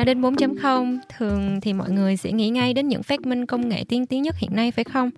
[0.00, 3.68] nói đến 4.0, thường thì mọi người sẽ nghĩ ngay đến những phát minh công
[3.68, 5.10] nghệ tiên tiến nhất hiện nay phải không?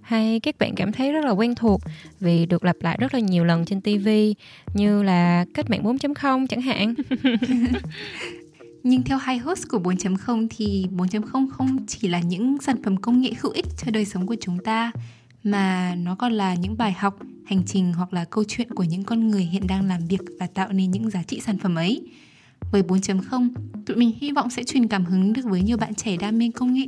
[0.00, 1.80] Hay các bạn cảm thấy rất là quen thuộc
[2.20, 4.08] vì được lặp lại rất là nhiều lần trên TV
[4.74, 6.94] như là cách mạng 4.0 chẳng hạn.
[8.82, 13.20] Nhưng theo hai host của 4.0 thì 4.0 không chỉ là những sản phẩm công
[13.20, 14.92] nghệ hữu ích cho đời sống của chúng ta
[15.42, 19.04] mà nó còn là những bài học, hành trình hoặc là câu chuyện của những
[19.04, 22.02] con người hiện đang làm việc và tạo nên những giá trị sản phẩm ấy.
[22.70, 23.48] Với 4.0,
[23.86, 26.50] tụi mình hy vọng sẽ truyền cảm hứng được với nhiều bạn trẻ đam mê
[26.54, 26.86] công nghệ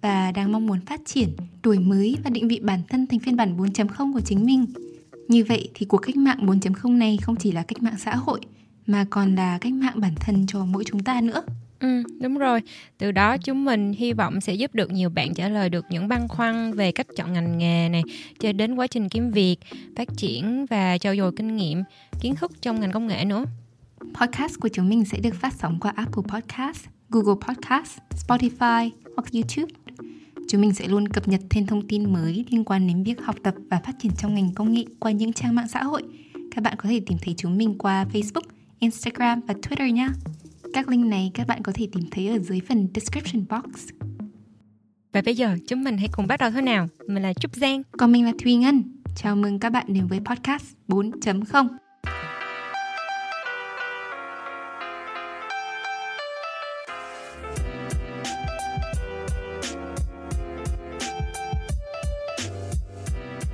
[0.00, 1.28] và đang mong muốn phát triển,
[1.62, 4.66] đổi mới và định vị bản thân thành phiên bản 4.0 của chính mình.
[5.28, 8.40] Như vậy thì cuộc cách mạng 4.0 này không chỉ là cách mạng xã hội
[8.86, 11.42] mà còn là cách mạng bản thân cho mỗi chúng ta nữa.
[11.80, 12.60] Ừ, đúng rồi.
[12.98, 16.08] Từ đó chúng mình hy vọng sẽ giúp được nhiều bạn trả lời được những
[16.08, 18.02] băn khoăn về cách chọn ngành nghề này,
[18.40, 19.56] cho đến quá trình kiếm việc,
[19.96, 21.82] phát triển và trau dồi kinh nghiệm,
[22.20, 23.44] kiến thức trong ngành công nghệ nữa.
[24.20, 29.32] Podcast của chúng mình sẽ được phát sóng qua Apple Podcast, Google Podcast, Spotify hoặc
[29.32, 29.72] YouTube.
[30.48, 33.36] Chúng mình sẽ luôn cập nhật thêm thông tin mới liên quan đến việc học
[33.42, 36.02] tập và phát triển trong ngành công nghệ qua những trang mạng xã hội.
[36.50, 38.48] Các bạn có thể tìm thấy chúng mình qua Facebook,
[38.78, 40.08] Instagram và Twitter nhé.
[40.74, 43.88] Các link này các bạn có thể tìm thấy ở dưới phần description box.
[45.12, 46.88] Và bây giờ chúng mình hãy cùng bắt đầu thôi nào.
[47.06, 47.82] Mình là Trúc Giang.
[47.98, 48.82] Còn mình là Thùy Ngân.
[49.16, 51.68] Chào mừng các bạn đến với podcast 4.0.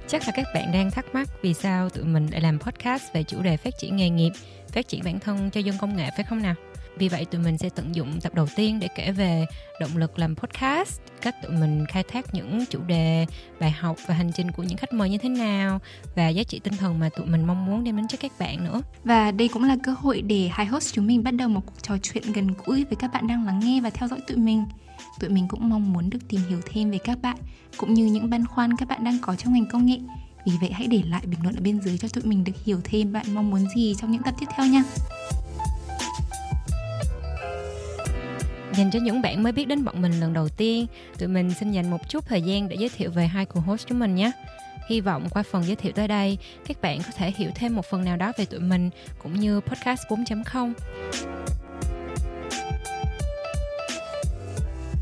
[0.09, 3.23] Chắc là các bạn đang thắc mắc vì sao tụi mình lại làm podcast về
[3.23, 4.33] chủ đề phát triển nghề nghiệp,
[4.69, 6.55] phát triển bản thân cho dân công nghệ phải không nào?
[6.99, 9.47] Vì vậy tụi mình sẽ tận dụng tập đầu tiên để kể về
[9.81, 13.27] động lực làm podcast, cách tụi mình khai thác những chủ đề,
[13.61, 15.81] bài học và hành trình của những khách mời như thế nào
[16.15, 18.65] và giá trị tinh thần mà tụi mình mong muốn đem đến cho các bạn
[18.65, 18.83] nữa.
[19.05, 21.83] Và đây cũng là cơ hội để hai host chúng mình bắt đầu một cuộc
[21.83, 24.65] trò chuyện gần gũi với các bạn đang lắng nghe và theo dõi tụi mình.
[25.21, 27.37] Tụi mình cũng mong muốn được tìm hiểu thêm về các bạn
[27.77, 29.99] cũng như những băn khoăn các bạn đang có trong ngành công nghệ.
[30.47, 32.81] Vì vậy hãy để lại bình luận ở bên dưới cho tụi mình được hiểu
[32.85, 34.83] thêm bạn mong muốn gì trong những tập tiếp theo nha.
[38.77, 40.87] Dành cho những bạn mới biết đến bọn mình lần đầu tiên,
[41.19, 43.99] tụi mình xin dành một chút thời gian để giới thiệu về hai co-host chúng
[43.99, 44.31] mình nhé.
[44.89, 46.39] Hy vọng qua phần giới thiệu tới đây,
[46.69, 48.91] các bạn có thể hiểu thêm một phần nào đó về tụi mình
[49.23, 50.73] cũng như podcast 4.0.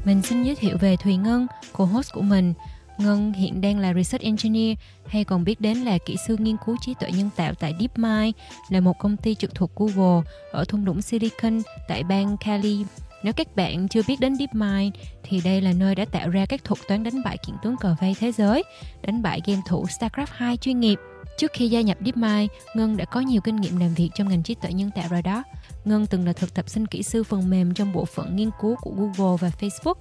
[0.05, 2.55] Mình xin giới thiệu về Thùy Ngân, co-host của mình.
[2.99, 6.77] Ngân hiện đang là Research Engineer hay còn biết đến là kỹ sư nghiên cứu
[6.81, 8.35] trí tuệ nhân tạo tại DeepMind,
[8.69, 12.85] là một công ty trực thuộc Google ở thung lũng Silicon tại bang Cali,
[13.25, 16.65] nếu các bạn chưa biết đến DeepMind thì đây là nơi đã tạo ra các
[16.65, 18.63] thuật toán đánh bại kiện tướng cờ vây thế giới,
[19.03, 20.99] đánh bại game thủ StarCraft 2 chuyên nghiệp.
[21.39, 24.43] Trước khi gia nhập DeepMind, Ngân đã có nhiều kinh nghiệm làm việc trong ngành
[24.43, 25.43] trí tuệ nhân tạo rồi đó.
[25.85, 28.77] Ngân từng là thực tập sinh kỹ sư phần mềm trong bộ phận nghiên cứu
[28.81, 29.95] của Google và Facebook.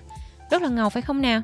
[0.52, 1.42] Rất là ngầu phải không nào?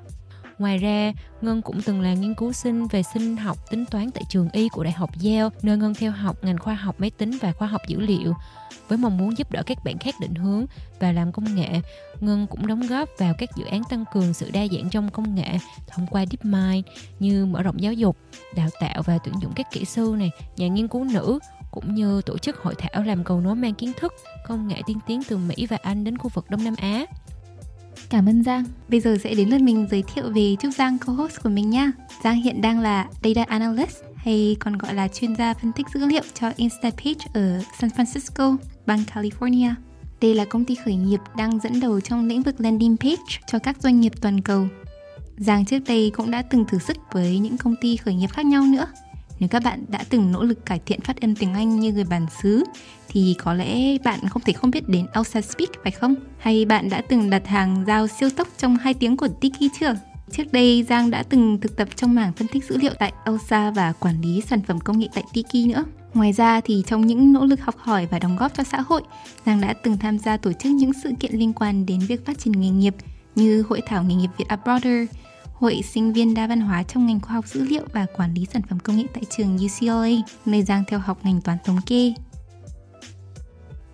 [0.59, 4.23] Ngoài ra, Ngân cũng từng là nghiên cứu sinh về sinh học tính toán tại
[4.29, 7.31] trường y của Đại học Yale, nơi Ngân theo học ngành khoa học máy tính
[7.41, 8.33] và khoa học dữ liệu.
[8.87, 10.65] Với mong muốn giúp đỡ các bạn khác định hướng
[10.99, 11.81] và làm công nghệ,
[12.19, 15.35] Ngân cũng đóng góp vào các dự án tăng cường sự đa dạng trong công
[15.35, 16.87] nghệ thông qua DeepMind
[17.19, 18.17] như mở rộng giáo dục,
[18.55, 21.39] đào tạo và tuyển dụng các kỹ sư này, nhà nghiên cứu nữ,
[21.71, 24.13] cũng như tổ chức hội thảo làm cầu nối mang kiến thức,
[24.47, 27.05] công nghệ tiên tiến từ Mỹ và Anh đến khu vực Đông Nam Á.
[28.09, 28.63] Cảm ơn Giang.
[28.89, 31.91] Bây giờ sẽ đến lượt mình giới thiệu về Trúc Giang co-host của mình nha.
[32.23, 36.05] Giang hiện đang là Data Analyst hay còn gọi là chuyên gia phân tích dữ
[36.05, 39.73] liệu cho Instapage ở San Francisco, bang California.
[40.21, 43.59] Đây là công ty khởi nghiệp đang dẫn đầu trong lĩnh vực landing page cho
[43.59, 44.67] các doanh nghiệp toàn cầu.
[45.37, 48.45] Giang trước đây cũng đã từng thử sức với những công ty khởi nghiệp khác
[48.45, 48.85] nhau nữa.
[49.39, 52.03] Nếu các bạn đã từng nỗ lực cải thiện phát âm tiếng Anh như người
[52.03, 52.63] bản xứ
[53.07, 56.15] thì có lẽ bạn không thể không biết đến Elsa Speak phải không?
[56.37, 59.95] Hay bạn đã từng đặt hàng giao siêu tốc trong 2 tiếng của Tiki chưa?
[60.31, 63.71] Trước đây Giang đã từng thực tập trong mảng phân tích dữ liệu tại Elsa
[63.71, 65.83] và quản lý sản phẩm công nghệ tại Tiki nữa.
[66.13, 69.01] Ngoài ra thì trong những nỗ lực học hỏi và đóng góp cho xã hội,
[69.45, 72.39] Giang đã từng tham gia tổ chức những sự kiện liên quan đến việc phát
[72.39, 72.95] triển nghề nghiệp
[73.35, 75.09] như Hội thảo nghề nghiệp Việt Abroader,
[75.59, 78.45] Hội sinh viên đa văn hóa trong ngành khoa học dữ liệu và quản lý
[78.53, 80.07] sản phẩm công nghệ tại trường UCLA,
[80.45, 82.13] nơi Giang theo học ngành toán thống kê.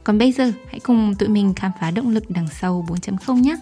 [0.04, 3.58] Còn bây giờ, hãy cùng tụi mình khám phá động lực đằng sau 4.0 nhé!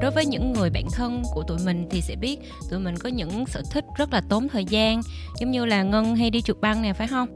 [0.00, 2.38] Đối với những người bạn thân của tụi mình thì sẽ biết
[2.70, 5.00] tụi mình có những sở thích rất là tốn thời gian.
[5.40, 7.28] Giống như là ngân hay đi trượt băng nè phải không?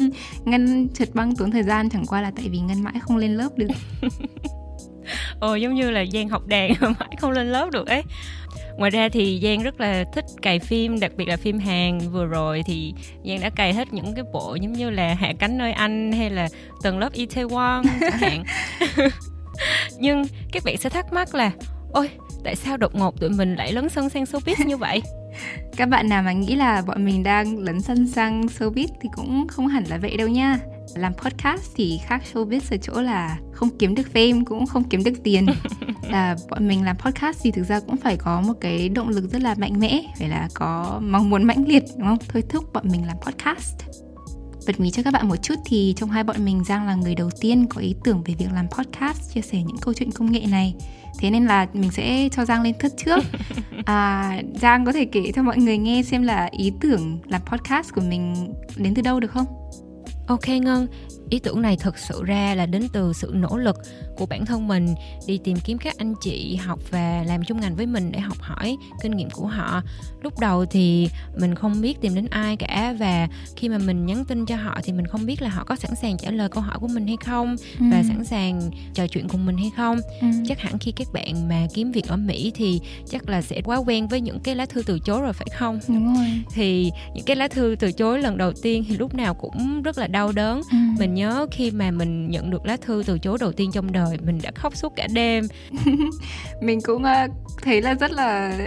[0.44, 3.36] Ngân trượt băng tốn thời gian chẳng qua là tại vì ngân mãi không lên
[3.36, 3.68] lớp được.
[5.40, 8.02] Ồ giống như là giang học đàn mãi không lên lớp được ấy.
[8.76, 11.98] Ngoài ra thì giang rất là thích cày phim đặc biệt là phim hàn.
[11.98, 12.94] Vừa rồi thì
[13.24, 16.30] giang đã cày hết những cái bộ giống như là hạ cánh nơi anh hay
[16.30, 16.48] là
[16.82, 18.44] tầng lớp itaewon chẳng hạn.
[19.98, 21.50] Nhưng các bạn sẽ thắc mắc là
[21.92, 22.10] ôi
[22.44, 25.02] tại sao đột ngột tụi mình lại lấn sân sang showbiz như vậy?
[25.76, 29.46] Các bạn nào mà nghĩ là bọn mình đang lấn sân sang showbiz thì cũng
[29.48, 30.58] không hẳn là vậy đâu nha.
[30.94, 35.04] Làm podcast thì khác showbiz ở chỗ là không kiếm được fame cũng không kiếm
[35.04, 35.46] được tiền.
[36.10, 39.32] Là bọn mình làm podcast thì thực ra cũng phải có một cái động lực
[39.32, 42.18] rất là mạnh mẽ phải là có mong muốn mãnh liệt đúng không?
[42.28, 43.74] Thôi thúc bọn mình làm podcast.
[44.66, 47.14] Bật mí cho các bạn một chút thì trong hai bọn mình Giang là người
[47.14, 50.32] đầu tiên có ý tưởng về việc làm podcast chia sẻ những câu chuyện công
[50.32, 50.74] nghệ này
[51.20, 53.18] thế nên là mình sẽ cho Giang lên thất trước
[53.84, 57.94] à, Giang có thể kể cho mọi người nghe xem là ý tưởng làm podcast
[57.94, 59.46] của mình đến từ đâu được không?
[60.26, 60.86] Ok Ngân,
[61.30, 63.76] ý tưởng này thực sự ra là đến từ sự nỗ lực
[64.20, 64.94] của bản thân mình
[65.26, 68.36] đi tìm kiếm các anh chị học và làm chung ngành với mình để học
[68.40, 69.82] hỏi kinh nghiệm của họ
[70.22, 74.24] lúc đầu thì mình không biết tìm đến ai cả và khi mà mình nhắn
[74.24, 76.62] tin cho họ thì mình không biết là họ có sẵn sàng trả lời câu
[76.62, 77.84] hỏi của mình hay không ừ.
[77.92, 80.26] và sẵn sàng trò chuyện cùng mình hay không ừ.
[80.46, 82.80] chắc hẳn khi các bạn mà kiếm việc ở mỹ thì
[83.10, 85.80] chắc là sẽ quá quen với những cái lá thư từ chối rồi phải không
[85.88, 89.34] đúng rồi thì những cái lá thư từ chối lần đầu tiên thì lúc nào
[89.34, 90.76] cũng rất là đau đớn ừ.
[90.98, 94.09] mình nhớ khi mà mình nhận được lá thư từ chối đầu tiên trong đời
[94.18, 95.44] mình đã khóc suốt cả đêm.
[96.62, 97.28] Mình cũng ờ,
[97.62, 98.58] thấy là rất là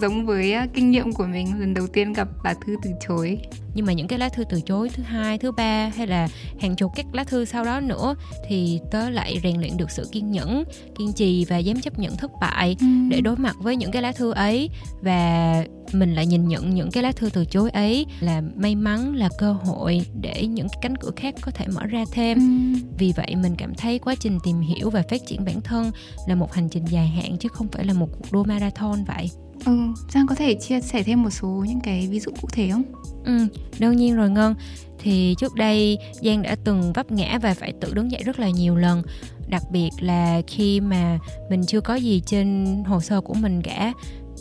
[0.00, 3.38] giống với ờ, kinh nghiệm của mình lần đầu tiên gặp bà thư từ chối
[3.74, 6.28] nhưng mà những cái lá thư từ chối thứ hai thứ ba hay là
[6.60, 8.14] hàng chục các lá thư sau đó nữa
[8.48, 10.64] thì tớ lại rèn luyện được sự kiên nhẫn
[10.98, 12.86] kiên trì và dám chấp nhận thất bại ừ.
[13.10, 14.70] để đối mặt với những cái lá thư ấy
[15.02, 19.14] và mình lại nhìn nhận những cái lá thư từ chối ấy là may mắn
[19.14, 22.80] là cơ hội để những cái cánh cửa khác có thể mở ra thêm ừ.
[22.98, 25.90] vì vậy mình cảm thấy quá trình tìm hiểu và phát triển bản thân
[26.26, 29.30] là một hành trình dài hạn chứ không phải là một cuộc đua marathon vậy
[29.64, 29.78] Ừ,
[30.08, 32.82] Giang có thể chia sẻ thêm một số những cái ví dụ cụ thể không?
[33.24, 33.46] Ừ,
[33.78, 34.54] đương nhiên rồi Ngân.
[34.98, 38.48] Thì trước đây Giang đã từng vấp ngã và phải tự đứng dậy rất là
[38.48, 39.02] nhiều lần.
[39.48, 41.18] Đặc biệt là khi mà
[41.50, 43.92] mình chưa có gì trên hồ sơ của mình cả.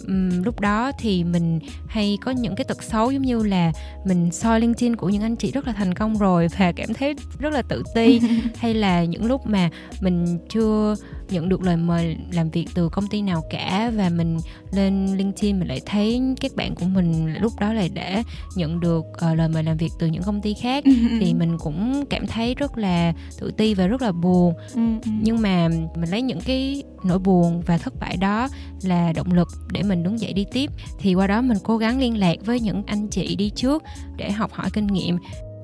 [0.07, 3.71] Um, lúc đó thì mình hay có những cái tật xấu giống như là
[4.05, 7.15] mình soi LinkedIn của những anh chị rất là thành công rồi và cảm thấy
[7.39, 8.19] rất là tự ti.
[8.55, 9.69] Hay là những lúc mà
[10.01, 10.95] mình chưa
[11.29, 14.37] nhận được lời mời làm việc từ công ty nào cả và mình
[14.71, 18.23] lên LinkedIn mình lại thấy các bạn của mình lúc đó lại đã
[18.55, 20.83] nhận được uh, lời mời làm việc từ những công ty khác.
[21.19, 24.53] Thì mình cũng cảm thấy rất là tự ti và rất là buồn.
[24.73, 25.11] Ừ, ừ.
[25.21, 28.47] nhưng mà mình lấy những cái nỗi buồn và thất bại đó
[28.83, 30.71] là động lực để mình đứng dậy đi tiếp.
[30.99, 33.83] Thì qua đó mình cố gắng liên lạc với những anh chị đi trước
[34.17, 35.17] để học hỏi kinh nghiệm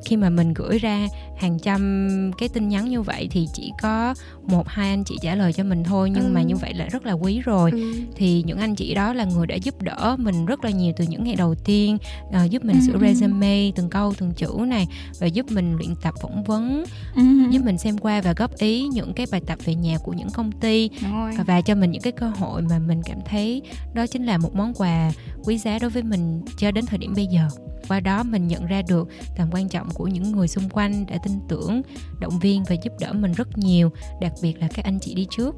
[0.06, 1.08] khi mà mình gửi ra
[1.38, 4.16] hàng trăm cái tin nhắn như vậy thì chỉ có
[4.48, 6.32] một hai anh chị trả lời cho mình thôi nhưng ừ.
[6.34, 7.94] mà như vậy là rất là quý rồi ừ.
[8.16, 11.06] thì những anh chị đó là người đã giúp đỡ mình rất là nhiều từ
[11.06, 11.98] những ngày đầu tiên
[12.28, 12.86] uh, giúp mình ừ.
[12.88, 14.88] sửa resume từng câu từng chữ này
[15.20, 16.84] và giúp mình luyện tập phỏng vấn
[17.16, 17.24] ừ.
[17.50, 20.30] giúp mình xem qua và góp ý những cái bài tập về nhà của những
[20.30, 20.90] công ty
[21.38, 23.62] và, và cho mình những cái cơ hội mà mình cảm thấy
[23.94, 25.12] đó chính là một món quà
[25.44, 27.48] quý giá đối với mình cho đến thời điểm bây giờ
[27.88, 29.08] qua đó mình nhận ra được
[29.38, 31.82] tầm quan trọng của những người xung quanh đã tin tưởng
[32.20, 35.28] động viên và giúp đỡ mình rất nhiều đặc biệt là các anh chị đi
[35.30, 35.56] trước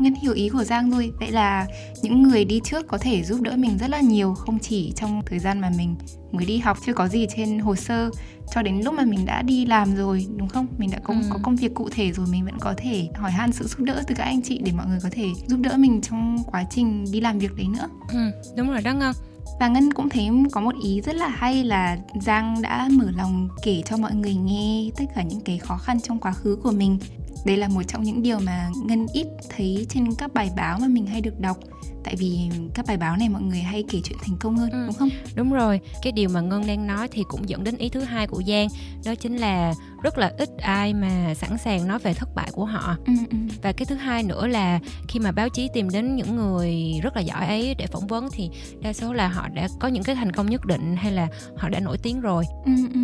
[0.00, 1.66] Ngân hiểu ý của Giang rồi Vậy là
[2.02, 5.22] những người đi trước có thể giúp đỡ mình rất là nhiều Không chỉ trong
[5.26, 5.96] thời gian mà mình
[6.32, 8.10] mới đi học chưa có gì trên hồ sơ
[8.54, 10.66] Cho đến lúc mà mình đã đi làm rồi đúng không?
[10.78, 11.20] Mình đã có, ừ.
[11.30, 14.02] có công việc cụ thể rồi Mình vẫn có thể hỏi han sự giúp đỡ
[14.06, 17.04] từ các anh chị Để mọi người có thể giúp đỡ mình trong quá trình
[17.12, 18.18] đi làm việc đấy nữa ừ,
[18.56, 19.12] Đúng rồi đó Ngân
[19.60, 23.48] và Ngân cũng thấy có một ý rất là hay là Giang đã mở lòng
[23.62, 26.72] kể cho mọi người nghe tất cả những cái khó khăn trong quá khứ của
[26.72, 26.98] mình.
[27.46, 30.86] Đây là một trong những điều mà Ngân ít thấy trên các bài báo mà
[30.86, 31.56] mình hay được đọc
[32.04, 34.84] tại vì các bài báo này mọi người hay kể chuyện thành công hơn ừ.
[34.86, 37.88] đúng không đúng rồi cái điều mà ngân đang nói thì cũng dẫn đến ý
[37.88, 38.68] thứ hai của giang
[39.04, 42.64] đó chính là rất là ít ai mà sẵn sàng nói về thất bại của
[42.64, 43.36] họ ừ, ừ.
[43.62, 47.16] và cái thứ hai nữa là khi mà báo chí tìm đến những người rất
[47.16, 50.14] là giỏi ấy để phỏng vấn thì đa số là họ đã có những cái
[50.14, 53.00] thành công nhất định hay là họ đã nổi tiếng rồi ừ, ừ.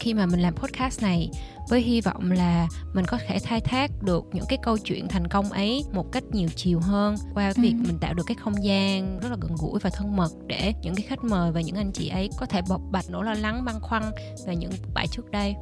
[0.00, 1.30] khi mà mình làm podcast này
[1.68, 5.26] với hy vọng là mình có thể khai thác được những cái câu chuyện thành
[5.26, 7.82] công ấy một cách nhiều chiều hơn qua việc ừ.
[7.86, 10.94] mình tạo được cái không gian rất là gần gũi và thân mật để những
[10.94, 13.64] cái khách mời và những anh chị ấy có thể bộc bạch nỗi lo lắng
[13.64, 14.02] băn khoăn
[14.46, 15.54] về những bại trước đây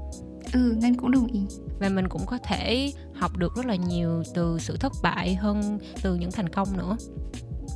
[0.52, 1.40] ừ ngân cũng đồng ý.
[1.80, 5.78] Và mình cũng có thể học được rất là nhiều từ sự thất bại hơn
[6.02, 6.96] từ những thành công nữa.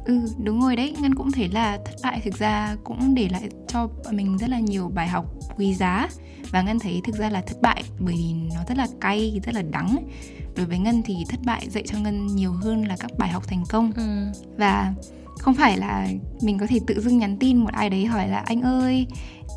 [0.04, 0.94] Ừ đúng rồi đấy.
[1.00, 4.58] Ngân cũng thấy là thất bại thực ra cũng để lại cho mình rất là
[4.58, 5.26] nhiều bài học
[5.56, 6.08] quý giá.
[6.50, 9.54] Và ngân thấy thực ra là thất bại bởi vì nó rất là cay rất
[9.54, 10.08] là đắng.
[10.56, 13.48] Đối với ngân thì thất bại dạy cho ngân nhiều hơn là các bài học
[13.48, 13.92] thành công.
[13.96, 14.26] Ừ.
[14.56, 14.94] và
[15.38, 16.08] không phải là
[16.42, 19.06] mình có thể tự dưng nhắn tin một ai đấy hỏi là anh ơi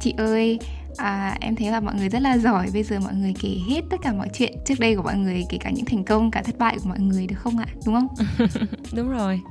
[0.02, 0.60] chị ơi
[0.98, 2.68] à, em thấy là mọi người rất là giỏi.
[2.74, 5.44] Bây giờ mọi người kể hết tất cả mọi chuyện trước đây của mọi người
[5.50, 7.66] kể cả những thành công cả thất bại của mọi người được không ạ?
[7.86, 8.08] Đúng không?
[8.94, 9.42] Đúng rồi.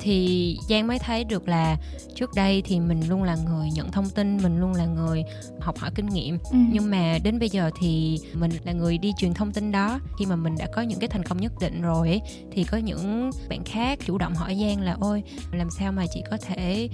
[0.00, 1.76] Thì giang mới thấy được là
[2.14, 5.22] trước đây thì mình luôn là người nhận thông tin mình luôn là người
[5.60, 6.38] học hỏi kinh nghiệm.
[6.50, 6.58] Ừ.
[6.72, 10.00] nhưng mà đến bây giờ thì mình là người đi truyền thông tin đó.
[10.18, 12.20] Khi mà mình đã có những cái thành công nhất định rồi ấy,
[12.52, 16.22] thì có những bạn khác chủ động hỏi giang là ôi làm sao mà chị
[16.30, 16.88] có thể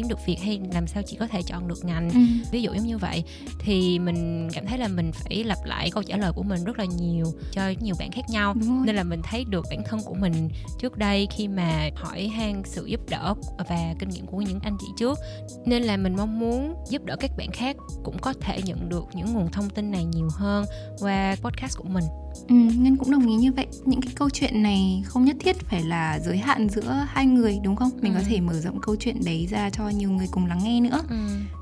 [0.00, 2.10] kiếm được việc hay làm sao chị có thể chọn được ngành.
[2.10, 2.20] Ừ.
[2.52, 3.24] ví dụ giống như vậy
[3.58, 6.78] thì mình cảm thấy là mình phải lặp lại câu trả lời của mình rất
[6.78, 8.54] là nhiều cho nhiều bạn khác nhau.
[8.84, 12.62] Nên là mình thấy được bản thân của mình trước đây khi mà hỏi han
[12.64, 13.34] sự giúp đỡ
[13.68, 15.18] và kinh nghiệm của những anh chị trước.
[15.66, 19.04] Nên là mình mong muốn giúp đỡ các bạn khác cũng có thể nhận được
[19.14, 20.64] những nguồn thông tin này nhiều hơn
[21.00, 22.04] qua podcast của mình
[22.48, 25.56] Ừ, Ngân cũng đồng ý như vậy Những cái câu chuyện này không nhất thiết
[25.56, 27.90] phải là giới hạn giữa hai người đúng không?
[28.00, 28.20] Mình ừ.
[28.20, 31.00] có thể mở rộng câu chuyện đấy ra cho nhiều người cùng lắng nghe nữa
[31.10, 31.16] ừ.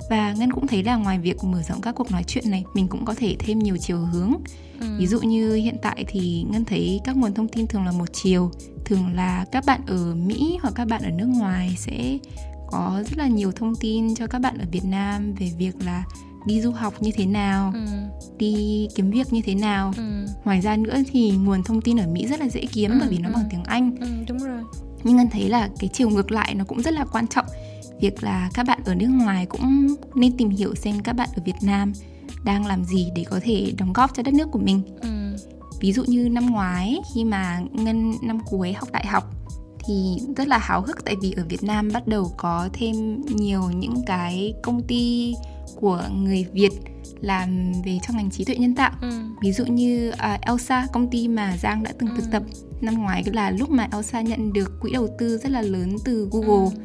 [0.09, 2.87] Và Ngân cũng thấy là ngoài việc mở rộng các cuộc nói chuyện này Mình
[2.87, 4.33] cũng có thể thêm nhiều chiều hướng
[4.79, 4.87] ừ.
[4.97, 8.13] Ví dụ như hiện tại thì Ngân thấy các nguồn thông tin thường là một
[8.13, 8.51] chiều
[8.85, 12.17] Thường là các bạn ở Mỹ hoặc các bạn ở nước ngoài sẽ
[12.71, 16.03] có rất là nhiều thông tin cho các bạn ở Việt Nam về việc là
[16.49, 17.79] đi du học như thế nào ừ.
[18.37, 20.25] đi kiếm việc như thế nào ừ.
[20.43, 23.09] ngoài ra nữa thì nguồn thông tin ở mỹ rất là dễ kiếm ừ, bởi
[23.09, 23.33] vì nó ừ.
[23.35, 24.61] bằng tiếng anh ừ, đúng rồi
[25.03, 27.45] nhưng ngân thấy là cái chiều ngược lại nó cũng rất là quan trọng
[28.01, 31.41] việc là các bạn ở nước ngoài cũng nên tìm hiểu xem các bạn ở
[31.45, 31.93] việt nam
[32.43, 35.35] đang làm gì để có thể đóng góp cho đất nước của mình ừ.
[35.79, 39.23] ví dụ như năm ngoái khi mà ngân năm cuối học đại học
[39.87, 43.61] thì rất là háo hức tại vì ở Việt Nam bắt đầu có thêm nhiều
[43.75, 45.33] những cái công ty
[45.81, 46.71] của người Việt
[47.21, 49.09] làm về trong ngành trí tuệ nhân tạo ừ.
[49.41, 52.15] ví dụ như uh, Elsa công ty mà Giang đã từng ừ.
[52.17, 52.43] thực tập
[52.81, 56.29] năm ngoái là lúc mà Elsa nhận được quỹ đầu tư rất là lớn từ
[56.31, 56.81] Google ừ.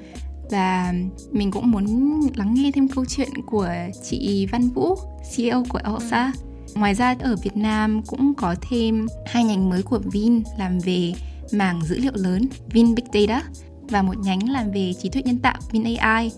[0.51, 0.95] và
[1.33, 1.87] mình cũng muốn
[2.35, 3.69] lắng nghe thêm câu chuyện của
[4.03, 4.95] chị Văn Vũ
[5.37, 6.79] CEO của Elsa ừ.
[6.79, 11.13] ngoài ra ở Việt Nam cũng có thêm hai nhánh mới của Vin làm về
[11.53, 13.43] mảng dữ liệu lớn Vin Big Data
[13.89, 16.31] và một nhánh làm về trí tuệ nhân tạo Vin AI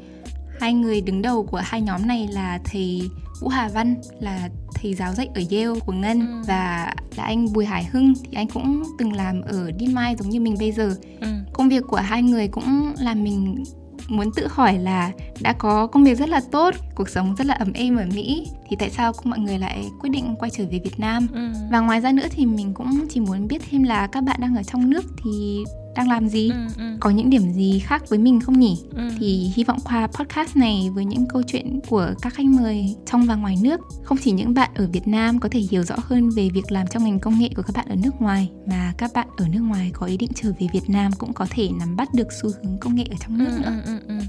[0.61, 3.11] Hai người đứng đầu của hai nhóm này là thầy
[3.41, 6.43] Vũ Hà Văn là thầy giáo dạy ở Yale của Ngân ừ.
[6.47, 10.41] và là anh Bùi Hải Hưng thì anh cũng từng làm ở DeepMind giống như
[10.41, 10.97] mình bây giờ.
[11.21, 11.29] Ừ.
[11.53, 13.65] Công việc của hai người cũng làm mình
[14.09, 17.55] muốn tự hỏi là đã có công việc rất là tốt, cuộc sống rất là
[17.55, 20.81] ấm êm ở Mỹ thì tại sao mọi người lại quyết định quay trở về
[20.85, 21.27] Việt Nam?
[21.35, 21.49] Ừ.
[21.71, 24.57] Và ngoài ra nữa thì mình cũng chỉ muốn biết thêm là các bạn đang
[24.57, 25.65] ở trong nước thì
[25.97, 26.85] đang làm gì ừ, ừ.
[27.01, 29.03] có những điểm gì khác với mình không nhỉ ừ.
[29.19, 33.27] thì hy vọng qua podcast này với những câu chuyện của các khách mời trong
[33.27, 36.31] và ngoài nước không chỉ những bạn ở Việt Nam có thể hiểu rõ hơn
[36.31, 39.11] về việc làm trong ngành công nghệ của các bạn ở nước ngoài mà các
[39.15, 41.97] bạn ở nước ngoài có ý định trở về Việt Nam cũng có thể nắm
[41.97, 44.25] bắt được xu hướng công nghệ ở trong nước ừ, nữa ừ, ừ, ừ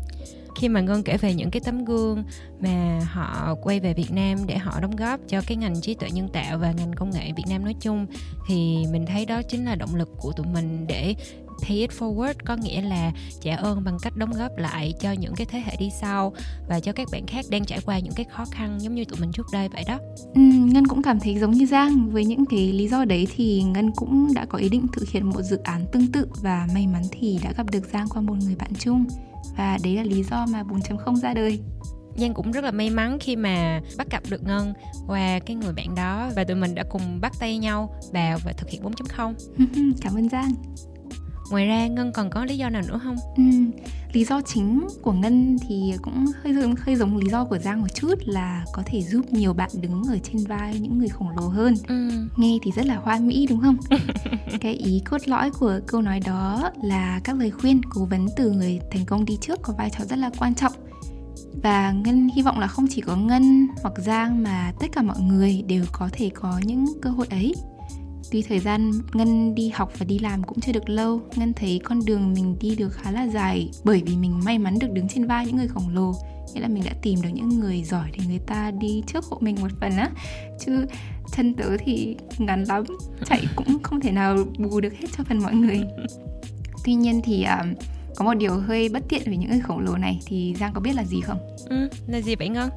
[0.57, 2.24] khi mà ngân kể về những cái tấm gương
[2.59, 6.09] mà họ quay về Việt Nam để họ đóng góp cho cái ngành trí tuệ
[6.12, 8.05] nhân tạo và ngành công nghệ Việt Nam nói chung
[8.47, 11.15] thì mình thấy đó chính là động lực của tụi mình để
[11.61, 13.11] pay it forward có nghĩa là
[13.41, 16.33] trả ơn bằng cách đóng góp lại cho những cái thế hệ đi sau
[16.67, 19.19] và cho các bạn khác đang trải qua những cái khó khăn giống như tụi
[19.19, 19.99] mình trước đây vậy đó.
[20.35, 22.09] Ừ, ngân cũng cảm thấy giống như giang.
[22.11, 25.29] Với những cái lý do đấy thì ngân cũng đã có ý định thực hiện
[25.29, 28.35] một dự án tương tự và may mắn thì đã gặp được giang qua một
[28.45, 29.05] người bạn chung.
[29.57, 31.59] Và đấy là lý do mà 4.0 ra đời.
[32.17, 34.73] Giang cũng rất là may mắn khi mà bắt gặp được Ngân
[35.07, 38.51] qua cái người bạn đó và tụi mình đã cùng bắt tay nhau vào và
[38.51, 39.33] thực hiện 4.0
[40.01, 40.51] Cảm ơn Giang
[41.51, 43.16] ngoài ra ngân còn có lý do nào nữa không?
[43.36, 43.44] Ừ,
[44.13, 47.82] lý do chính của ngân thì cũng hơi giống hơi giống lý do của giang
[47.82, 51.30] một chút là có thể giúp nhiều bạn đứng ở trên vai những người khổng
[51.30, 51.75] lồ hơn.
[51.88, 52.10] Ừ.
[52.38, 53.77] nghe thì rất là hoa mỹ đúng không?
[54.62, 58.51] Cái ý cốt lõi của câu nói đó là các lời khuyên cố vấn từ
[58.51, 60.74] người thành công đi trước có vai trò rất là quan trọng.
[61.63, 65.20] Và ngân hy vọng là không chỉ có ngân hoặc giang mà tất cả mọi
[65.20, 67.56] người đều có thể có những cơ hội ấy
[68.31, 71.81] Tuy thời gian Ngân đi học và đi làm cũng chưa được lâu Ngân thấy
[71.84, 75.07] con đường mình đi được khá là dài Bởi vì mình may mắn được đứng
[75.07, 76.13] trên vai những người khổng lồ
[76.53, 79.38] Nghĩa là mình đã tìm được những người giỏi để người ta đi trước hộ
[79.41, 80.10] mình một phần á
[80.60, 80.86] Chứ
[81.36, 82.84] chân tớ thì ngắn lắm
[83.25, 85.81] Chạy cũng không thể nào bù được hết cho phần mọi người
[86.86, 87.77] Tuy nhiên thì uh,
[88.15, 90.81] có một điều hơi bất tiện về những người khổng lồ này Thì Giang có
[90.81, 91.39] biết là gì không?
[91.69, 92.69] Ừ, là gì vậy Ngân?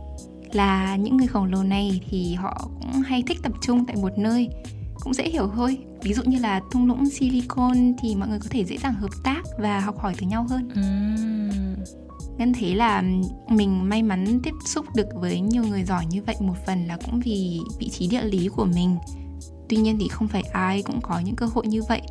[0.54, 4.18] là những người khổng lồ này thì họ cũng hay thích tập trung tại một
[4.18, 4.48] nơi
[5.00, 5.78] cũng dễ hiểu thôi.
[6.02, 9.10] Ví dụ như là thung lũng silicon thì mọi người có thể dễ dàng hợp
[9.24, 10.68] tác và học hỏi từ nhau hơn.
[10.68, 11.84] Uhm.
[12.38, 13.02] Ngân thấy là
[13.48, 16.98] mình may mắn tiếp xúc được với nhiều người giỏi như vậy một phần là
[17.04, 18.96] cũng vì vị trí địa lý của mình.
[19.68, 22.02] Tuy nhiên thì không phải ai cũng có những cơ hội như vậy.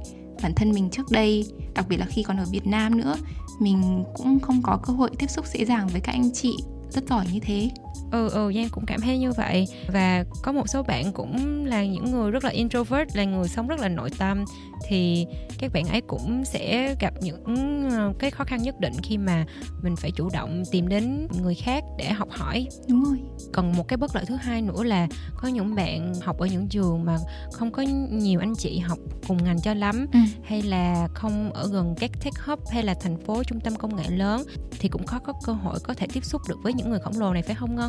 [0.44, 3.16] Bản thân mình trước đây đặc biệt là khi còn ở việt nam nữa
[3.60, 6.58] mình cũng không có cơ hội tiếp xúc dễ dàng với các anh chị
[6.90, 7.70] rất giỏi như thế
[8.12, 9.68] ừ ừ giang cũng cảm thấy như vậy.
[9.88, 13.68] Và có một số bạn cũng là những người rất là introvert là người sống
[13.68, 14.46] rất là nội tâm.
[14.88, 15.26] Thì
[15.60, 17.44] các bạn ấy cũng sẽ gặp những
[17.92, 19.46] ờ, cái khó khăn nhất định khi mà
[19.82, 22.68] mình phải chủ động tìm đến người khác để học hỏi.
[22.88, 23.18] Đúng rồi.
[23.54, 26.68] Còn một cái bất lợi thứ hai nữa là có những bạn học ở những
[26.68, 27.18] trường mà
[27.52, 30.20] không có nhiều anh chị học cùng ngành cho lắm ừ.
[30.44, 33.96] hay là không ở gần các tech hub hay là thành phố trung tâm công
[33.96, 34.44] nghệ lớn
[34.80, 37.20] thì cũng khó có cơ hội có thể tiếp xúc được với những người khổng
[37.20, 37.89] lồ này phải không ngân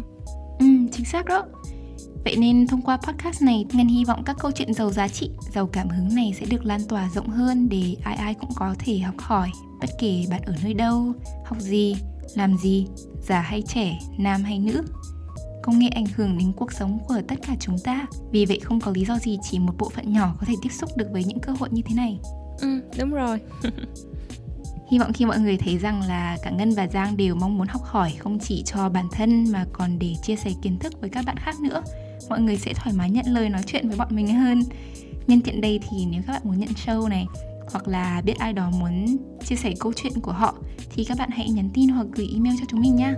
[0.58, 1.44] ừ chính xác đó
[2.24, 5.30] Vậy nên thông qua podcast này, Ngân hy vọng các câu chuyện giàu giá trị,
[5.54, 8.74] giàu cảm hứng này sẽ được lan tỏa rộng hơn để ai ai cũng có
[8.78, 11.12] thể học hỏi, bất kể bạn ở nơi đâu,
[11.44, 11.96] học gì,
[12.34, 12.86] làm gì,
[13.22, 14.82] già hay trẻ, nam hay nữ.
[15.62, 18.80] Công nghệ ảnh hưởng đến cuộc sống của tất cả chúng ta, vì vậy không
[18.80, 21.24] có lý do gì chỉ một bộ phận nhỏ có thể tiếp xúc được với
[21.24, 22.18] những cơ hội như thế này.
[22.60, 23.38] Ừ, đúng rồi.
[24.90, 27.68] Hy vọng khi mọi người thấy rằng là cả Ngân và Giang đều mong muốn
[27.68, 31.10] học hỏi không chỉ cho bản thân mà còn để chia sẻ kiến thức với
[31.10, 31.82] các bạn khác nữa.
[32.28, 34.62] Mọi người sẽ thoải mái nhận lời nói chuyện với bọn mình hơn.
[35.26, 37.26] Nhân tiện đây thì nếu các bạn muốn nhận show này,
[37.72, 40.54] hoặc là biết ai đó muốn chia sẻ câu chuyện của họ,
[40.94, 43.14] thì các bạn hãy nhắn tin hoặc gửi email cho chúng mình nhé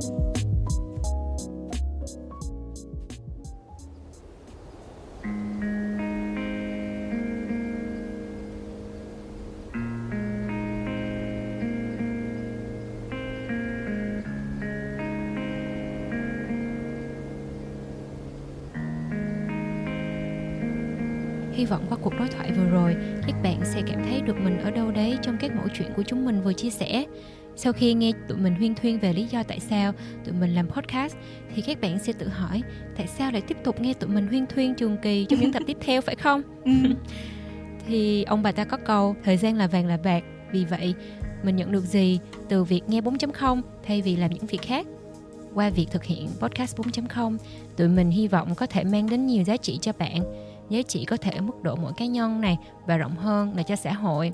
[25.62, 27.04] mẫu chuyện của chúng mình vừa chia sẻ.
[27.56, 29.92] Sau khi nghe tụi mình huyên thuyên về lý do tại sao
[30.24, 31.16] tụi mình làm podcast
[31.54, 32.62] thì các bạn sẽ tự hỏi
[32.96, 35.62] tại sao lại tiếp tục nghe tụi mình huyên thuyên trường kỳ trong những tập
[35.66, 36.42] tiếp theo phải không?
[36.64, 36.72] Ừ.
[37.86, 40.94] thì ông bà ta có câu thời gian là vàng là bạc, vì vậy
[41.42, 44.86] mình nhận được gì từ việc nghe 4.0 thay vì làm những việc khác
[45.54, 47.36] qua việc thực hiện podcast 4.0
[47.76, 50.22] tụi mình hy vọng có thể mang đến nhiều giá trị cho bạn
[50.70, 53.62] giá trị có thể ở mức độ mỗi cá nhân này và rộng hơn là
[53.62, 54.32] cho xã hội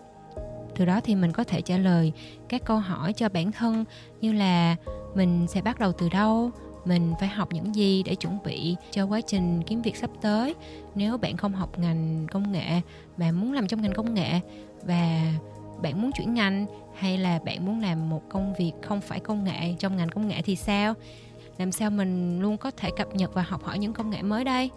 [0.79, 2.13] từ đó thì mình có thể trả lời
[2.49, 3.85] các câu hỏi cho bản thân
[4.21, 4.77] như là
[5.15, 6.51] mình sẽ bắt đầu từ đâu,
[6.85, 10.55] mình phải học những gì để chuẩn bị cho quá trình kiếm việc sắp tới.
[10.95, 12.81] Nếu bạn không học ngành công nghệ
[13.17, 14.41] mà muốn làm trong ngành công nghệ
[14.83, 15.33] và
[15.83, 19.45] bạn muốn chuyển ngành hay là bạn muốn làm một công việc không phải công
[19.45, 20.95] nghệ, trong ngành công nghệ thì sao?
[21.59, 24.45] Làm sao mình luôn có thể cập nhật và học hỏi những công nghệ mới
[24.45, 24.71] đây?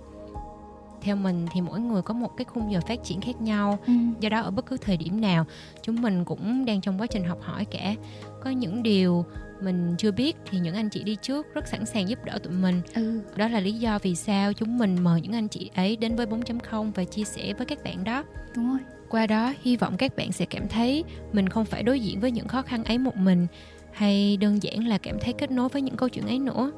[1.01, 3.79] Theo mình thì mỗi người có một cái khung giờ phát triển khác nhau.
[3.87, 3.93] Ừ.
[4.19, 5.45] do đó ở bất cứ thời điểm nào
[5.81, 7.95] chúng mình cũng đang trong quá trình học hỏi cả.
[8.43, 9.25] Có những điều
[9.61, 12.53] mình chưa biết thì những anh chị đi trước rất sẵn sàng giúp đỡ tụi
[12.53, 12.81] mình.
[12.95, 13.21] Ừ.
[13.35, 16.25] đó là lý do vì sao chúng mình mời những anh chị ấy đến với
[16.25, 18.23] 4.0 và chia sẻ với các bạn đó.
[18.55, 18.79] Đúng rồi.
[19.09, 22.31] Qua đó hy vọng các bạn sẽ cảm thấy mình không phải đối diện với
[22.31, 23.47] những khó khăn ấy một mình
[23.91, 26.71] hay đơn giản là cảm thấy kết nối với những câu chuyện ấy nữa.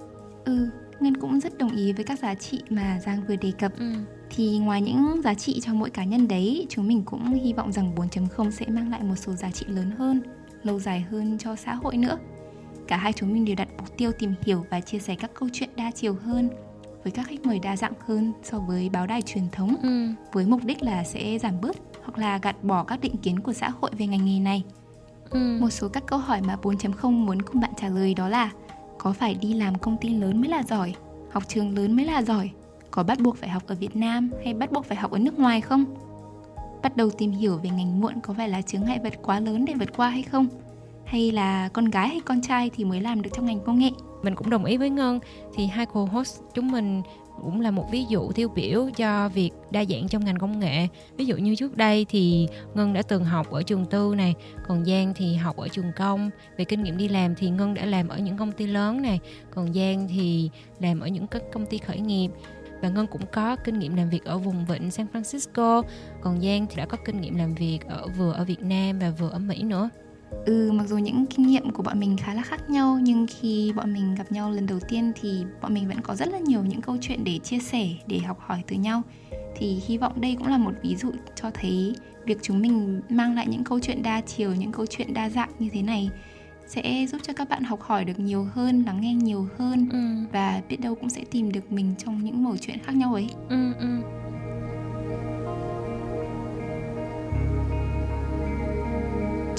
[0.45, 0.69] Ừ
[1.03, 3.79] Ngân cũng rất đồng ý với các giá trị mà Giang vừa đề cập.
[3.79, 3.93] Ừ.
[4.29, 7.71] Thì ngoài những giá trị cho mỗi cá nhân đấy, chúng mình cũng hy vọng
[7.71, 10.21] rằng 4.0 sẽ mang lại một số giá trị lớn hơn,
[10.63, 12.17] lâu dài hơn cho xã hội nữa.
[12.87, 15.49] Cả hai chúng mình đều đặt mục tiêu tìm hiểu và chia sẻ các câu
[15.53, 16.49] chuyện đa chiều hơn
[17.03, 20.07] với các khách mời đa dạng hơn so với báo đài truyền thống ừ.
[20.33, 23.53] với mục đích là sẽ giảm bớt hoặc là gạt bỏ các định kiến của
[23.53, 24.63] xã hội về ngành nghề này.
[25.29, 25.57] Ừ.
[25.61, 28.51] Một số các câu hỏi mà 4.0 muốn cùng bạn trả lời đó là
[29.03, 30.93] có phải đi làm công ty lớn mới là giỏi,
[31.31, 32.49] học trường lớn mới là giỏi,
[32.91, 35.39] có bắt buộc phải học ở việt nam hay bắt buộc phải học ở nước
[35.39, 35.85] ngoài không?
[36.83, 39.65] Bắt đầu tìm hiểu về ngành muộn có phải là chướng ngại vật quá lớn
[39.65, 40.47] để vượt qua hay không?
[41.05, 43.89] Hay là con gái hay con trai thì mới làm được trong ngành công nghệ?
[44.23, 45.19] Mình cũng đồng ý với ngân.
[45.55, 47.01] Thì hai co-host chúng mình
[47.41, 50.88] cũng là một ví dụ tiêu biểu cho việc đa dạng trong ngành công nghệ.
[51.17, 54.36] Ví dụ như trước đây thì ngân đã từng học ở trường tư này,
[54.67, 56.30] còn giang thì học ở trường công.
[56.58, 59.19] Về kinh nghiệm đi làm thì ngân đã làm ở những công ty lớn này,
[59.52, 62.30] còn giang thì làm ở những các công ty khởi nghiệp.
[62.82, 65.84] Và Ngân cũng có kinh nghiệm làm việc ở vùng vịnh San Francisco,
[66.22, 69.10] còn Giang thì đã có kinh nghiệm làm việc ở, vừa ở Việt Nam và
[69.10, 69.89] vừa ở Mỹ nữa.
[70.46, 73.74] Ừ, mặc dù những kinh nghiệm của bọn mình khá là khác nhau nhưng khi
[73.76, 76.63] bọn mình gặp nhau lần đầu tiên thì bọn mình vẫn có rất là nhiều
[76.63, 79.02] những câu chuyện để chia sẻ, để học hỏi từ nhau.
[79.56, 83.36] Thì hy vọng đây cũng là một ví dụ cho thấy việc chúng mình mang
[83.36, 86.10] lại những câu chuyện đa chiều, những câu chuyện đa dạng như thế này
[86.67, 90.28] sẽ giúp cho các bạn học hỏi được nhiều hơn lắng nghe nhiều hơn ừ.
[90.32, 93.28] và biết đâu cũng sẽ tìm được mình trong những mẩu chuyện khác nhau ấy
[93.50, 93.88] Ừ, ừ.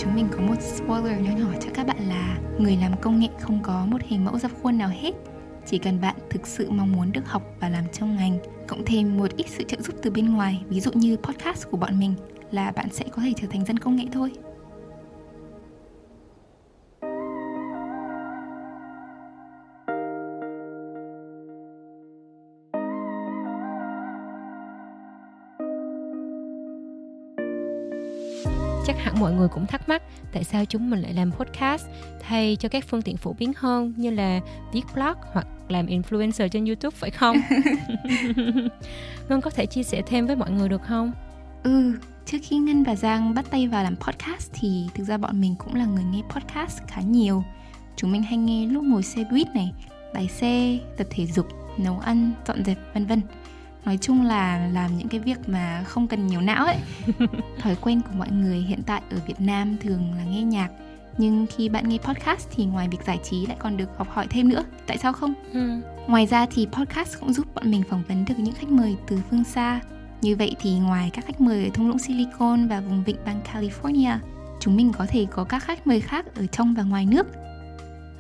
[0.05, 3.29] Chúng mình có một spoiler nhỏ nhỏ cho các bạn là người làm công nghệ
[3.41, 5.13] không có một hình mẫu dập khuôn nào hết.
[5.67, 9.17] Chỉ cần bạn thực sự mong muốn được học và làm trong ngành, cộng thêm
[9.17, 12.15] một ít sự trợ giúp từ bên ngoài, ví dụ như podcast của bọn mình,
[12.51, 14.33] là bạn sẽ có thể trở thành dân công nghệ thôi.
[29.25, 31.87] Mọi người cũng thắc mắc tại sao chúng mình lại làm podcast
[32.21, 34.41] thay cho các phương tiện phổ biến hơn như là
[34.73, 37.37] viết blog hoặc làm influencer trên YouTube phải không?
[39.29, 41.13] Ngân có thể chia sẻ thêm với mọi người được không?
[41.63, 41.93] Ừ,
[42.27, 45.55] trước khi Ngân và Giang bắt tay vào làm podcast thì thực ra bọn mình
[45.59, 47.45] cũng là người nghe podcast khá nhiều.
[47.97, 49.73] Chúng mình hay nghe lúc ngồi xe buýt này,
[50.15, 51.47] lái xe, tập thể dục,
[51.79, 53.21] nấu ăn, dọn dẹp vân vân.
[53.85, 56.77] Nói chung là làm những cái việc mà không cần nhiều não ấy.
[57.59, 60.69] Thói quen của mọi người hiện tại ở Việt Nam thường là nghe nhạc.
[61.19, 64.27] Nhưng khi bạn nghe podcast thì ngoài việc giải trí lại còn được học hỏi
[64.31, 64.65] thêm nữa.
[64.87, 65.35] Tại sao không?
[65.53, 65.81] Ừ.
[66.07, 69.19] ngoài ra thì podcast cũng giúp bọn mình phỏng vấn được những khách mời từ
[69.31, 69.81] phương xa.
[70.21, 73.41] Như vậy thì ngoài các khách mời ở thung lũng silicon và vùng vịnh bang
[73.53, 74.19] california
[74.61, 77.27] chúng mình có thể có các khách mời khác ở trong và ngoài nước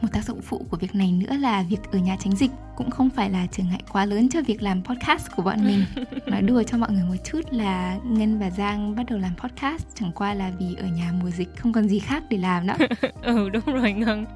[0.05, 2.91] một tác dụng phụ của việc này nữa là việc ở nhà tránh dịch cũng
[2.91, 5.85] không phải là trở ngại quá lớn cho việc làm podcast của bọn mình.
[6.27, 9.87] Nói đùa cho mọi người một chút là ngân và giang bắt đầu làm podcast
[9.95, 12.75] chẳng qua là vì ở nhà mùa dịch không còn gì khác để làm đó.
[13.23, 14.27] Ừ đúng rồi Ngân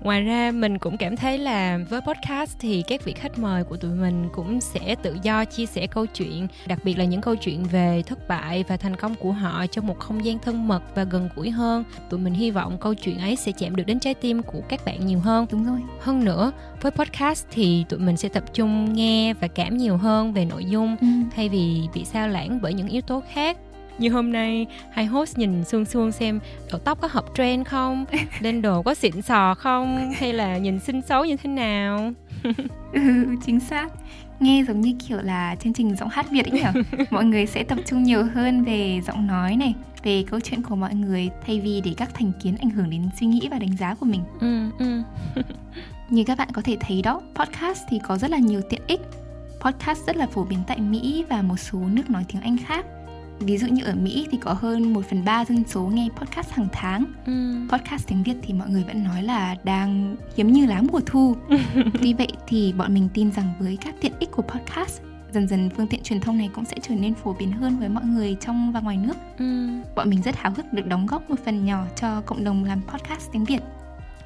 [0.00, 3.76] Ngoài ra mình cũng cảm thấy là với podcast thì các vị khách mời của
[3.76, 7.36] tụi mình cũng sẽ tự do chia sẻ câu chuyện, đặc biệt là những câu
[7.36, 10.82] chuyện về thất bại và thành công của họ trong một không gian thân mật
[10.94, 11.84] và gần gũi hơn.
[12.10, 14.84] Tụi mình hy vọng câu chuyện ấy sẽ chạm được đến trái tim của các
[14.84, 15.46] bạn nhiều hơn.
[15.52, 19.76] đúng rồi Hơn nữa, với podcast thì tụi mình sẽ tập trung nghe và cảm
[19.76, 21.06] nhiều hơn về nội dung ừ.
[21.36, 23.56] thay vì bị sao lãng bởi những yếu tố khác
[23.98, 28.04] như hôm nay hai host nhìn xuông xuông xem đầu tóc có hợp trend không?
[28.40, 30.12] Lên đồ có xịn sò không?
[30.16, 32.12] Hay là nhìn xinh xấu như thế nào?
[32.92, 33.00] Ừ,
[33.46, 33.88] chính xác.
[34.40, 36.80] Nghe giống như kiểu là chương trình giọng hát Việt ấy nhỉ?
[37.10, 40.76] Mọi người sẽ tập trung nhiều hơn về giọng nói này về câu chuyện của
[40.76, 43.76] mọi người thay vì để các thành kiến ảnh hưởng đến suy nghĩ và đánh
[43.76, 44.20] giá của mình.
[44.40, 45.02] Ừ ừ.
[46.10, 49.00] Như các bạn có thể thấy đó podcast thì có rất là nhiều tiện ích.
[49.60, 52.86] Podcast rất là phổ biến tại Mỹ và một số nước nói tiếng Anh khác
[53.40, 56.50] ví dụ như ở Mỹ thì có hơn 1 phần 3 dân số nghe podcast
[56.50, 57.32] hàng tháng ừ
[57.68, 61.36] podcast tiếng Việt thì mọi người vẫn nói là đang hiếm như lá mùa thu.
[62.02, 65.00] Tuy vậy thì bọn mình tin rằng với các tiện ích của podcast,
[65.32, 67.88] dần dần phương tiện truyền thông này cũng sẽ trở nên phổ biến hơn với
[67.88, 69.16] mọi người trong và ngoài nước.
[69.38, 72.64] ừ Bọn mình rất háo hức được đóng góp một phần nhỏ cho cộng đồng
[72.64, 73.60] làm podcast tiếng Việt.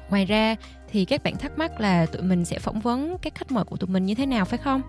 [0.09, 0.55] ngoài ra
[0.91, 3.77] thì các bạn thắc mắc là tụi mình sẽ phỏng vấn các khách mời của
[3.77, 4.81] tụi mình như thế nào phải không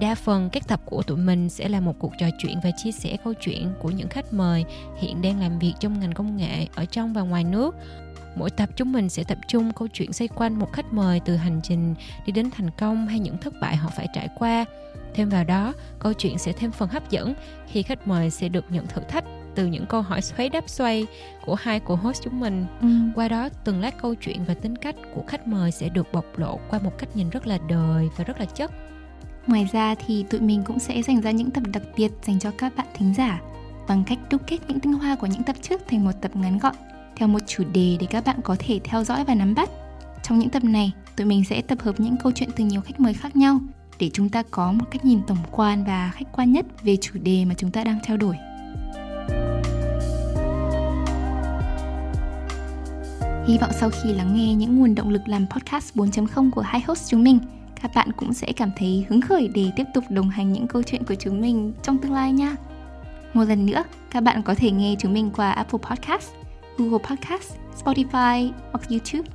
[0.00, 2.92] đa phần các tập của tụi mình sẽ là một cuộc trò chuyện và chia
[2.92, 4.64] sẻ câu chuyện của những khách mời
[4.98, 7.74] hiện đang làm việc trong ngành công nghệ ở trong và ngoài nước.
[8.36, 11.36] Mỗi tập chúng mình sẽ tập trung câu chuyện xoay quanh một khách mời từ
[11.36, 11.94] hành trình
[12.26, 14.64] đi đến thành công hay những thất bại họ phải trải qua.
[15.14, 17.34] Thêm vào đó câu chuyện sẽ thêm phần hấp dẫn
[17.66, 21.06] khi khách mời sẽ được nhận thử thách từ những câu hỏi xoáy đáp xoay
[21.44, 22.66] của hai của host chúng mình.
[23.14, 26.38] Qua đó từng lát câu chuyện và tính cách của khách mời sẽ được bộc
[26.38, 28.70] lộ qua một cách nhìn rất là đời và rất là chất
[29.46, 32.50] Ngoài ra thì tụi mình cũng sẽ dành ra những tập đặc biệt dành cho
[32.58, 33.40] các bạn thính giả
[33.88, 36.58] bằng cách đúc kết những tinh hoa của những tập trước thành một tập ngắn
[36.58, 36.74] gọn
[37.16, 39.70] theo một chủ đề để các bạn có thể theo dõi và nắm bắt.
[40.22, 43.00] Trong những tập này, tụi mình sẽ tập hợp những câu chuyện từ nhiều khách
[43.00, 43.60] mời khác nhau
[43.98, 47.18] để chúng ta có một cách nhìn tổng quan và khách quan nhất về chủ
[47.22, 48.36] đề mà chúng ta đang trao đổi.
[53.46, 56.80] Hy vọng sau khi lắng nghe những nguồn động lực làm podcast 4.0 của hai
[56.86, 57.38] host chúng mình,
[57.82, 60.82] các bạn cũng sẽ cảm thấy hứng khởi để tiếp tục đồng hành những câu
[60.82, 62.56] chuyện của chúng mình trong tương lai nha.
[63.34, 66.30] Một lần nữa, các bạn có thể nghe chúng mình qua Apple Podcast,
[66.78, 67.52] Google Podcast,
[67.84, 69.28] Spotify hoặc YouTube.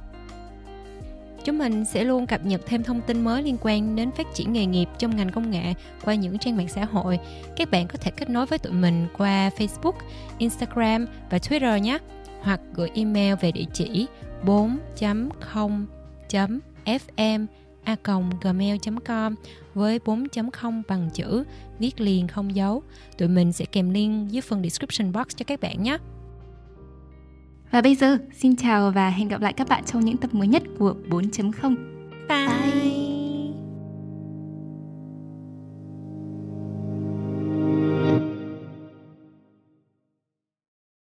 [1.44, 4.54] Chúng mình sẽ luôn cập nhật thêm thông tin mới liên quan đến phát triển
[4.54, 5.74] nghề nghiệp trong ngành công nghệ
[6.06, 7.20] qua những trang mạng xã hội.
[7.58, 9.94] Các bạn có thể kết nối với tụi mình qua Facebook,
[10.38, 11.98] Instagram và Twitter nhé.
[12.42, 14.08] Hoặc gửi email về địa chỉ
[14.46, 17.46] 4.0.fm
[17.84, 17.96] a
[18.42, 19.36] gmail.com
[19.74, 21.44] với 4.0 bằng chữ
[21.80, 22.84] viết liền không dấu.
[23.18, 25.98] Tụi mình sẽ kèm link dưới phần description box cho các bạn nhé.
[27.72, 30.48] Và bây giờ, xin chào và hẹn gặp lại các bạn trong những tập mới
[30.48, 31.76] nhất của 4.0.
[32.30, 32.48] Bye.
[32.48, 32.91] Bye.